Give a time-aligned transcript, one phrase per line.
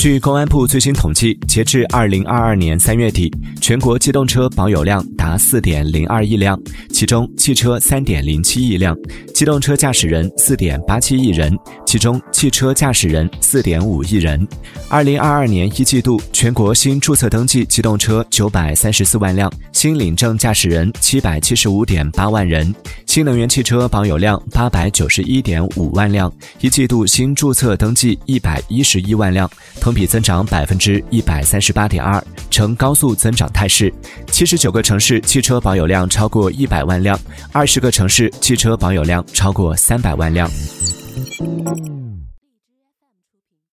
[0.00, 8.96] 据公安部最新统计，截至二零二二年三月底，全国机动车保有量达四点零二亿辆，其中汽车三点零七亿辆，
[9.34, 14.48] 机动车驾驶人四点八七亿人，其中汽车驾驶人四点五亿人。
[14.88, 22.74] 二零二二年一季度，全国新注册登记机动车九百三十四万辆，新领证驾驶人七百七十五点八万人，
[23.10, 29.50] 新能源汽车保有量八百九十一点五万辆，一季度新注册登记一百一十一万辆。
[29.80, 33.92] 同比增长百分之一百三十八点二，呈高速增长态势。
[34.30, 37.18] 七十九个城市汽车保有量超过一百万辆，
[37.50, 40.48] 二十个城市汽车保有量超过三百万辆。